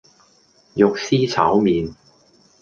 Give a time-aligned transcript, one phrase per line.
[0.73, 1.93] 肉絲炒麪